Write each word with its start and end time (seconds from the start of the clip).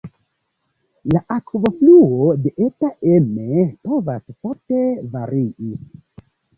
La 1.13 1.21
akvofluo 1.35 2.31
de 2.47 2.53
Eta 2.71 2.91
Emme 3.19 3.69
povas 3.87 4.35
forte 4.35 4.85
varii. 5.17 5.75